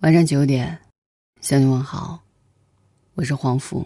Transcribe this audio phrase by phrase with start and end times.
[0.00, 0.78] 晚上九点，
[1.40, 2.20] 向你问好，
[3.14, 3.84] 我是黄福。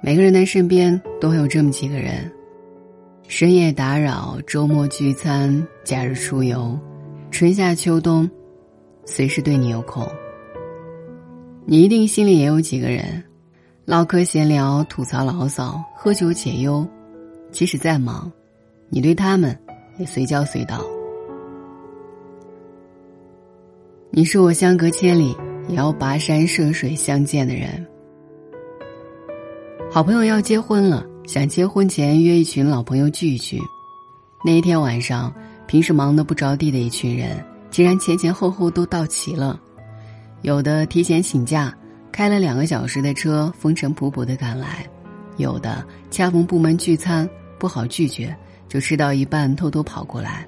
[0.00, 2.30] 每个人的身边都会有这么几个人，
[3.26, 6.78] 深夜打扰、周末聚餐、假日出游、
[7.32, 8.30] 春夏秋冬，
[9.04, 10.08] 随时对你有空。
[11.66, 13.22] 你一定心里也有几个人，
[13.84, 16.86] 唠嗑闲聊、吐槽牢骚、喝酒解忧，
[17.50, 18.30] 即使再忙。
[18.94, 19.58] 你对他们
[19.98, 20.80] 也随叫随到，
[24.12, 27.84] 你是我相隔千里也要跋山涉水相见的人。
[29.90, 33.60] 好朋友要结婚了，想结婚前约一群老朋友聚一聚。
[34.44, 35.34] 那一天晚上，
[35.66, 39.60] 平时忙得不着地的一群人，竟然前前后后都到齐了。
[40.42, 41.76] 有的提前请假，
[42.12, 44.86] 开了两个小时的车，风尘仆仆的赶来；
[45.36, 48.32] 有的恰逢部门聚餐，不好拒绝。
[48.68, 50.46] 就吃到一半偷偷跑过来，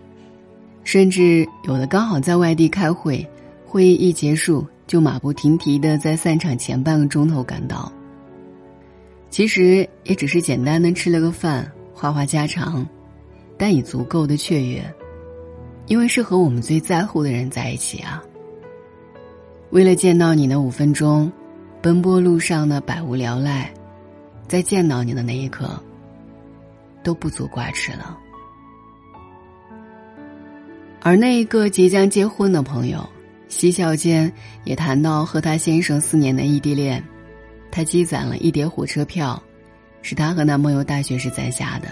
[0.84, 3.26] 甚至有的刚好在外地开会，
[3.64, 7.92] 会议一结束就马不停蹄的在散场前半个钟头赶到。
[9.30, 12.86] 其实也只是简单的吃了个饭，话话家常，
[13.58, 14.82] 但已足够的雀跃，
[15.86, 18.22] 因为是和我们最在乎的人在一起啊。
[19.70, 21.30] 为了见到你的五分钟，
[21.82, 23.70] 奔波路上的百无聊赖，
[24.46, 25.78] 在见到你的那一刻。
[27.06, 28.18] 都不足挂齿了。
[31.00, 33.08] 而那一个即将结婚的朋友，
[33.46, 34.30] 嬉笑间
[34.64, 37.00] 也谈到和他先生四年的异地恋，
[37.70, 39.40] 他积攒了一叠火车票，
[40.02, 41.86] 是他和男朋友大学时攒下的。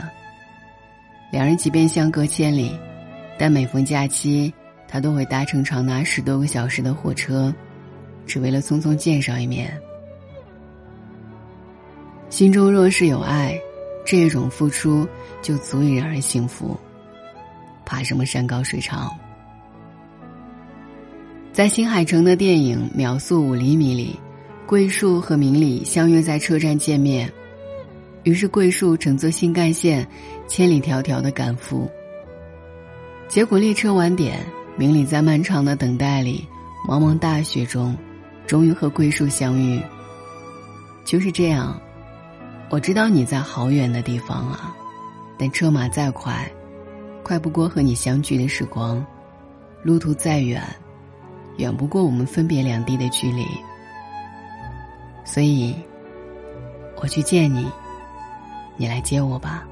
[1.30, 2.76] 两人即便相隔千里，
[3.38, 4.52] 但每逢假期，
[4.88, 7.54] 他都会搭乘长达十多个小时的火车，
[8.26, 9.80] 只为了匆匆见上一面。
[12.30, 13.56] 心中若是有爱。
[14.04, 15.06] 这种付出
[15.40, 16.78] 就足以让人幸福，
[17.84, 19.10] 怕什么山高水长？
[21.52, 24.18] 在新海诚的电影《秒速五厘米》里，
[24.66, 27.32] 桂树和明里相约在车站见面，
[28.24, 30.06] 于是桂树乘坐新干线
[30.48, 31.90] 千里迢迢的赶赴。
[33.28, 34.44] 结果列车晚点，
[34.76, 36.44] 明里在漫长的等待里，
[36.88, 37.96] 茫茫大雪中，
[38.46, 39.80] 终于和桂树相遇。
[41.04, 41.80] 就是这样。
[42.70, 44.74] 我知道你在好远的地方啊，
[45.38, 46.50] 但车马再快，
[47.22, 49.00] 快不过和你相聚的时光；
[49.82, 50.60] 路途再远，
[51.58, 53.46] 远不过我们分别两地的距离。
[55.24, 55.74] 所以，
[56.96, 57.70] 我去见你，
[58.76, 59.64] 你来接我吧。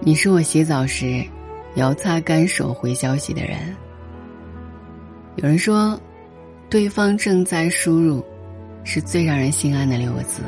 [0.00, 1.22] 你是我洗澡时
[1.74, 3.76] 要擦干手回消息的人。
[5.36, 6.00] 有人说。
[6.72, 8.24] 对方正在输入，
[8.82, 10.40] 是最让人心安的六个字。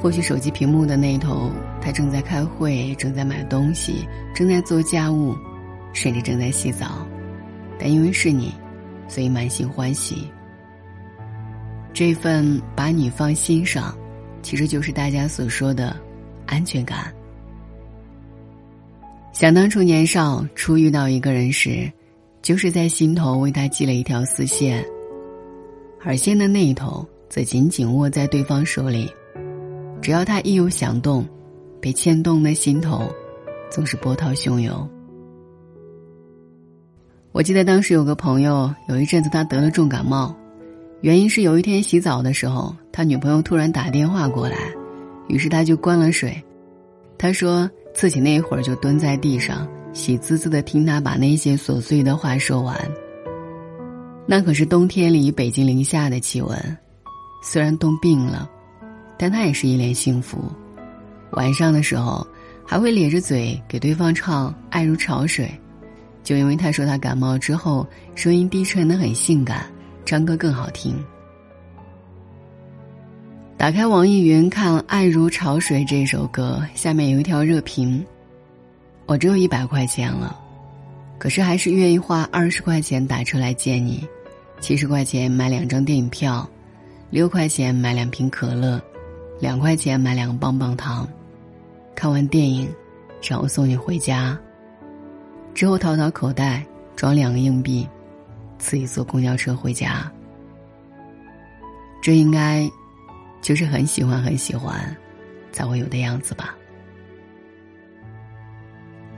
[0.00, 1.52] 或许手机屏幕的那一头，
[1.82, 5.36] 他正在开会，正在买东西，正在做家务，
[5.92, 7.06] 甚至正在洗澡，
[7.78, 8.54] 但因为是你，
[9.06, 10.26] 所以满心欢喜。
[11.92, 13.94] 这份把你放心上，
[14.40, 15.94] 其实就是大家所说的
[16.46, 17.12] 安全感。
[19.34, 21.86] 想当初年少初遇到一个人时。
[22.42, 24.84] 就是在心头为他系了一条丝线，
[26.02, 29.10] 而线的那一头则紧紧握在对方手里。
[30.00, 31.26] 只要他一有响动，
[31.80, 33.02] 被牵动的心头
[33.70, 34.88] 总是波涛汹涌。
[37.32, 40.34] 我记得当时有个朋友，有一阵子他得了重感冒，
[41.02, 44.56] 原因是有一天洗澡的时候，他女朋友突然打电话过来，
[45.28, 46.42] 于是他就关了水。
[47.18, 49.68] 他说自己那会儿就蹲在地上。
[49.92, 52.76] 喜滋滋的听他把那些琐碎的话说完。
[54.26, 56.78] 那可是冬天里北京零下的气温，
[57.42, 58.48] 虽然冻病了，
[59.18, 60.38] 但他也是一脸幸福。
[61.32, 62.26] 晚上的时候，
[62.64, 65.46] 还会咧着嘴给对方唱《爱如潮水》，
[66.22, 69.66] 就因为他说他感冒之后声音低沉的很性感，
[70.04, 70.94] 唱歌更好听。
[73.56, 78.04] 打开网易云看《爱如潮水》这首歌，下面有一条热评。
[79.10, 80.38] 我只有一百块钱了，
[81.18, 84.06] 可是还是愿意花二十块钱打车来见你，
[84.60, 86.48] 七十块钱买两张电影票，
[87.10, 88.80] 六块钱买两瓶可乐，
[89.40, 91.08] 两块钱买两个棒棒糖，
[91.92, 92.72] 看完电影，
[93.20, 94.38] 让我送你回家。
[95.54, 96.64] 之后掏掏口袋
[96.94, 97.84] 装两个硬币，
[98.58, 100.08] 自己坐公交车回家。
[102.00, 102.70] 这应该，
[103.42, 104.96] 就是很喜欢很喜欢，
[105.50, 106.54] 才会有的样子吧。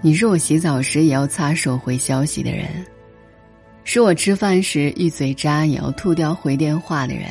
[0.04, 2.66] 你是我洗澡时也要擦手回消息的人，
[3.84, 7.28] 是我吃饭时一嘴渣也要吐掉回电话的人，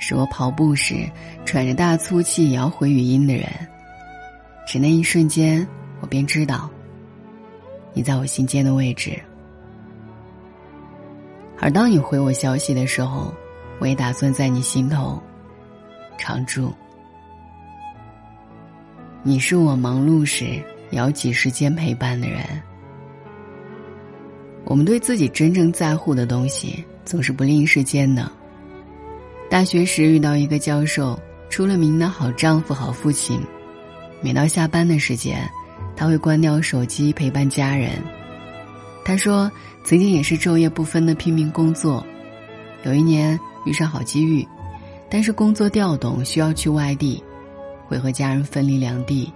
[0.00, 1.08] 是我跑步时
[1.46, 3.48] 喘着大粗气也要回语音的人。
[4.66, 5.64] 只那一瞬间，
[6.00, 6.68] 我便知道
[7.92, 9.16] 你在我心间的位置。
[11.60, 13.32] 而当你回我消息的时候，
[13.78, 15.22] 我也打算在你心头
[16.18, 16.74] 常驻。
[19.22, 20.60] 你是我忙碌时
[20.90, 22.40] 要挤时间陪伴的人。
[24.64, 28.30] 我们对自己真正在乎的东西，总是不吝时间的。
[29.50, 33.40] 大学时遇到一个教授，出了名的好丈夫、好父亲。
[34.20, 35.48] 每到下班的时间，
[35.96, 37.92] 他会关掉手机陪伴家人。
[39.04, 39.50] 他说，
[39.82, 42.06] 曾经也是昼夜不分的拼命工作。
[42.84, 44.46] 有一年遇上好机遇，
[45.10, 47.22] 但是工作调动需要去外地。
[47.86, 49.32] 会和家人分离两地，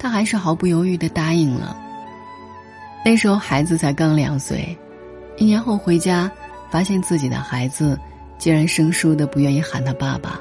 [0.00, 1.76] 他还是毫不犹豫的答应了。
[3.04, 4.76] 那时候孩子才刚两岁，
[5.36, 6.30] 一年后回家，
[6.70, 7.98] 发现自己的孩子
[8.38, 10.40] 竟然生疏的不愿意喊他爸爸。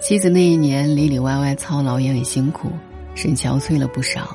[0.00, 2.72] 妻子那一年里里外外操劳也很辛苦，
[3.14, 4.34] 神憔悴了不少。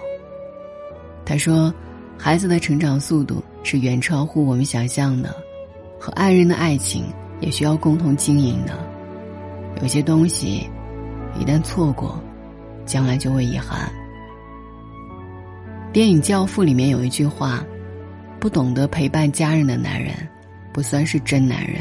[1.25, 1.73] 他说，
[2.15, 5.35] 孩子的成长速度是远超乎我们想象的，
[5.99, 7.05] 和爱人的爱情
[7.41, 8.77] 也需要共同经营的。
[9.81, 10.69] 有些东西，
[11.39, 12.21] 一旦错过。
[12.85, 13.91] 将来就会遗憾。
[15.95, 17.65] 电影《教父》里面有一句话
[18.37, 20.13] ：“不懂得陪伴家人的男人，
[20.73, 21.79] 不算是真男人。”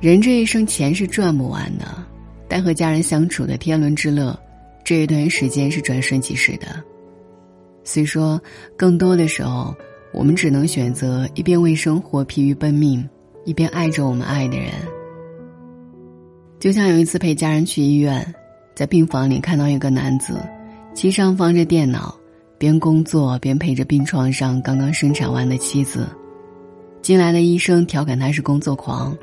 [0.00, 1.84] 人这一生钱是赚不完的，
[2.48, 4.34] 但和家人相处的天伦之乐，
[4.82, 6.82] 这一段时间是转瞬即逝的。
[7.84, 8.40] 虽说
[8.74, 9.76] 更多的时候，
[10.14, 13.06] 我们只能选择一边为生活疲于奔命，
[13.44, 14.70] 一边爱着我们爱的人。
[16.58, 18.34] 就像有一次陪家人去医院，
[18.74, 20.40] 在病房里看到一个男子，
[20.96, 22.16] 机上放着电脑，
[22.56, 26.08] 边工作边陪着病床上刚刚生产完的妻子。
[27.02, 29.14] 进来的医生调侃他是工作狂，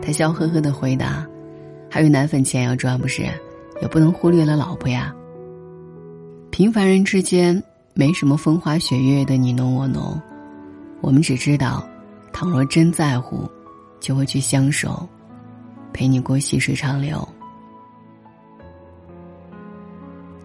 [0.00, 1.26] 他笑呵呵的回答
[1.90, 3.24] ：“还有奶粉钱要赚不是？
[3.82, 5.14] 也不能忽略了老婆呀。”
[6.50, 7.62] 平凡人之间
[7.92, 10.18] 没什么风花雪月的你侬我侬，
[11.02, 11.86] 我们只知道，
[12.32, 13.46] 倘若真在乎，
[14.00, 15.06] 就会去相守。
[15.92, 17.28] 陪你过细水长流。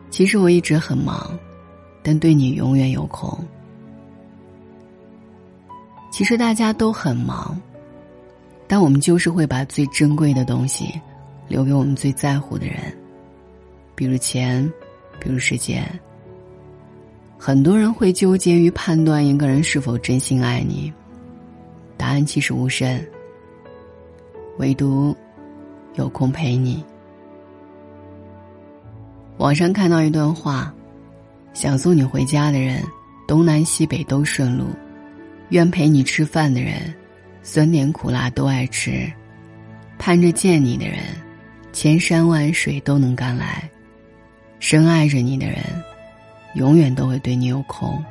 [0.09, 1.37] 其实我一直很忙，
[2.01, 3.37] 但对你永远有空。
[6.11, 7.59] 其实大家都很忙，
[8.67, 10.99] 但我们就是会把最珍贵的东西
[11.47, 12.75] 留给我们最在乎的人，
[13.93, 14.67] 比如钱，
[15.19, 15.87] 比如时间。
[17.37, 20.91] 很多人会纠结于判断一个人是否真心爱你，
[21.95, 23.05] 答案其实无甚，
[24.57, 25.15] 唯独。
[25.93, 26.85] 有空陪你。
[29.37, 30.73] 网上看到一段话：
[31.53, 32.83] 想送你回家的人，
[33.27, 34.65] 东南西北都顺路；
[35.49, 36.93] 愿陪你吃饭的人，
[37.43, 39.11] 酸甜苦辣都爱吃；
[39.99, 41.03] 盼着见你的人，
[41.71, 43.61] 千山万水都能赶来；
[44.59, 45.57] 深爱着你的人，
[46.55, 48.03] 永远都会对你有空。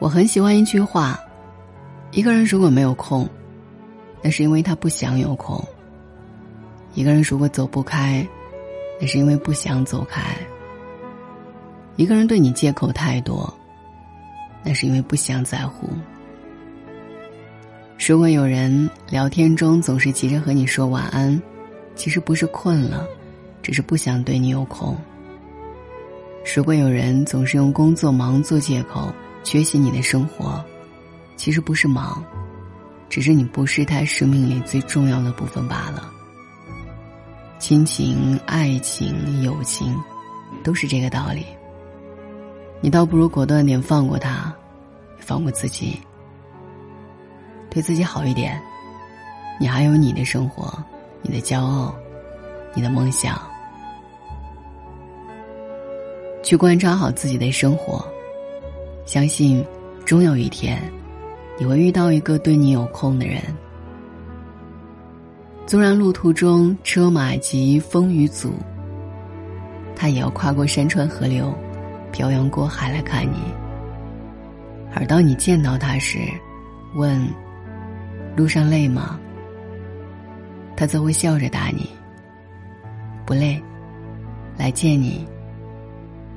[0.00, 1.18] 我很喜欢一句话：
[2.10, 3.28] 一个人如果没有空。
[4.22, 5.64] 那是因为他不想有空。
[6.96, 8.26] 一个人如果走不开，
[8.98, 10.34] 那是因为不想走开。
[11.96, 13.52] 一个人对你借口太多，
[14.64, 15.90] 那是因为不想在乎。
[17.98, 21.40] 如果有人聊天中总是急着和你说晚安，
[21.94, 23.06] 其实不是困了，
[23.62, 24.96] 只是不想对你有空。
[26.56, 29.12] 如果有人总是用工作忙做借口
[29.44, 30.64] 缺席你的生活，
[31.36, 32.24] 其实不是忙。
[33.10, 36.10] 只是你不是他生命里最重要的部分罢了。
[37.58, 39.96] 亲情、爱情、友情，
[40.62, 41.44] 都是这个道理。
[42.80, 44.54] 你倒不如果断点放过他，
[45.18, 45.98] 放过自己，
[47.70, 48.60] 对自己好一点。
[49.58, 50.72] 你还有你的生活，
[51.22, 51.94] 你的骄傲，
[52.74, 53.40] 你的梦想。
[56.42, 58.06] 去观察好自己的生活，
[59.06, 59.64] 相信
[60.04, 60.80] 终有一天。
[61.58, 63.42] 你会遇到一个对你有空的人。
[65.66, 68.52] 纵然路途中车马急风雨阻，
[69.96, 71.52] 他也要跨过山川河流，
[72.12, 73.38] 漂洋过海来看你。
[74.94, 76.20] 而当你见到他时，
[76.94, 77.20] 问
[78.36, 79.18] ：“路上累吗？”
[80.76, 81.90] 他则会笑着答你
[83.26, 83.60] ：“不累，
[84.56, 85.26] 来见你，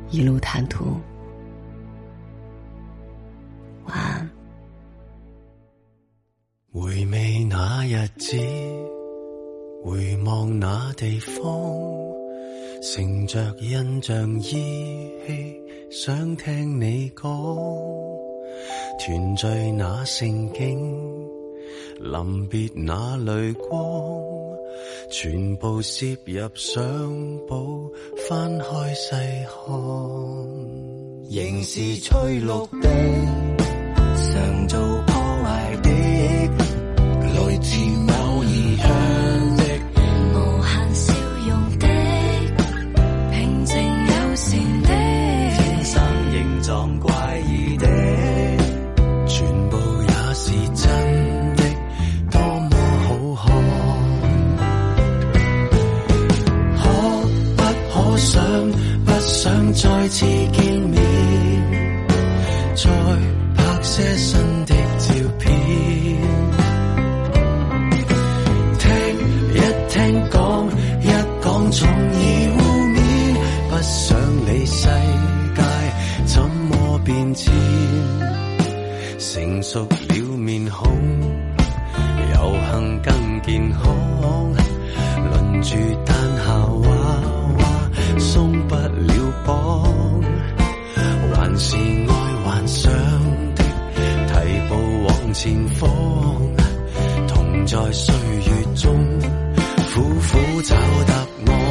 [0.09, 0.99] 一路坦途。”
[3.85, 4.27] 晚安。
[6.71, 8.35] 回味那日子，
[9.81, 11.41] 回望那地方，
[12.81, 14.51] 乘着印象依
[15.25, 15.55] 稀，
[15.89, 17.31] 想听你讲，
[18.99, 21.27] 团聚那盛景，
[21.99, 24.21] 临别那泪光，
[25.09, 26.83] 全部摄入相
[27.47, 27.91] 簿，
[28.27, 29.15] 翻开细
[29.65, 29.75] 看，
[31.31, 32.47] 仍是翠绿
[32.81, 32.89] 的，
[34.33, 34.77] 常做
[60.19, 61.01] 次见面，
[62.75, 62.89] 再
[63.55, 65.49] 拍些新的照片。
[68.79, 68.83] 听
[69.53, 69.57] 一
[69.87, 69.97] 聽
[70.29, 70.67] 講，
[70.99, 71.07] 一
[71.41, 72.19] 講從而
[72.51, 72.59] 污
[72.95, 72.99] 蔑，
[73.69, 74.89] 不想理世
[75.55, 75.63] 界
[76.25, 77.49] 怎麼變遷，
[79.19, 80.91] 成熟了面孔，
[82.33, 82.35] 有
[82.69, 83.79] 幸更健康，
[85.31, 85.33] 輪
[85.63, 86.11] 住彈
[86.45, 86.89] 下娃
[87.57, 87.63] 娃，
[88.17, 88.27] 鬆
[88.67, 89.13] 不了
[89.45, 90.08] 綁，還
[91.61, 92.13] 是爱
[92.45, 92.89] 幻想
[93.53, 93.63] 的
[94.27, 95.89] 提步往前方。
[97.27, 98.95] 同在岁月中
[99.93, 100.75] 苦苦找
[101.05, 101.13] 答
[101.51, 101.68] 案。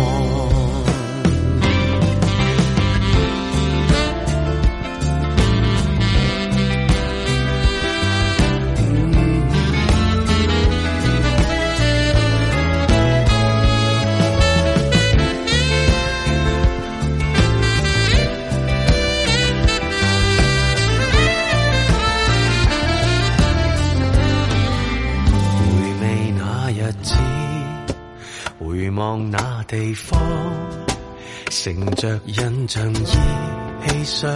[31.61, 34.31] 乘着印象依稀想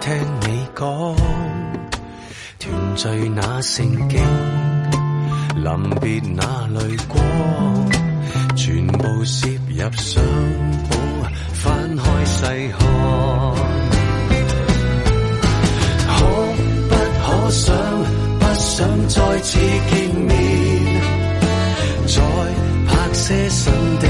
[0.00, 1.16] 听你讲，
[2.60, 4.20] 团聚那盛景，
[5.56, 7.20] 临别那泪光，
[8.54, 10.22] 全部摄入相
[10.88, 10.94] 簿，
[11.52, 12.44] 翻开细
[12.78, 12.88] 看。
[16.06, 16.14] 可
[16.88, 17.74] 不可想，
[18.38, 19.58] 不想再次
[19.90, 20.30] 见面，
[22.06, 22.22] 再
[22.86, 24.06] 拍些新的